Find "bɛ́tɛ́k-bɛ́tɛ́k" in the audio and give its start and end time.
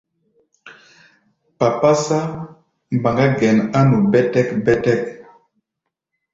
4.11-5.01